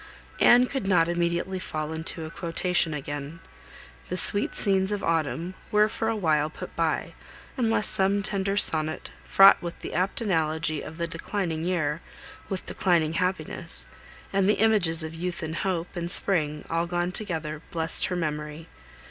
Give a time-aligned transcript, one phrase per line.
[0.39, 3.39] Anne could not immediately fall into a quotation again.
[4.09, 7.13] The sweet scenes of autumn were for a while put by,
[7.55, 12.01] unless some tender sonnet, fraught with the apt analogy of the declining year,
[12.49, 13.89] with declining happiness,
[14.33, 18.67] and the images of youth and hope, and spring, all gone together, blessed her memory.